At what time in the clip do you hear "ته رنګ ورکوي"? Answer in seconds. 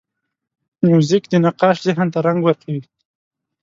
2.13-2.81